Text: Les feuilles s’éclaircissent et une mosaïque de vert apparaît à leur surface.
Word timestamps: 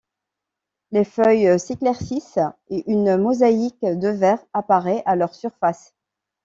Les 0.91 1.03
feuilles 1.05 1.59
s’éclaircissent 1.59 2.39
et 2.69 2.91
une 2.91 3.17
mosaïque 3.17 3.85
de 3.85 4.07
vert 4.09 4.43
apparaît 4.51 5.03
à 5.05 5.15
leur 5.15 5.35
surface. 5.35 5.93